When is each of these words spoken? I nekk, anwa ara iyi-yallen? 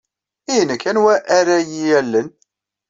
I 0.55 0.57
nekk, 0.67 0.83
anwa 0.89 1.15
ara 1.37 1.55
iyi-yallen? 1.63 2.29